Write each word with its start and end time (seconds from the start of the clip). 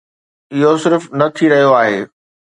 اهو 0.53 0.71
صرف 0.83 1.03
نه 1.19 1.27
ٿي 1.35 1.45
رهيو 1.51 1.71
آهي. 1.81 1.99